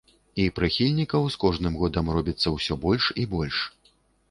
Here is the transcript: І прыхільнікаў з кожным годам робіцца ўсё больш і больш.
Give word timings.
І 0.43 0.45
прыхільнікаў 0.59 1.27
з 1.35 1.39
кожным 1.43 1.77
годам 1.83 2.11
робіцца 2.17 2.55
ўсё 2.57 2.81
больш 2.89 3.13
і 3.25 3.29
больш. 3.37 3.63